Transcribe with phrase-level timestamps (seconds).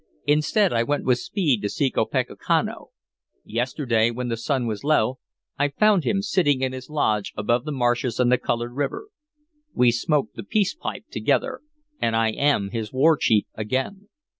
[0.25, 2.87] Instead I went with speed to seek Opechancanough.
[3.45, 5.19] Yesterday, when the sun was low,
[5.59, 9.09] I found him, sitting in his lodge above the marshes and the colored river.
[9.75, 11.61] We smoked the peace pipe together,
[12.01, 14.07] and I am his war chief again.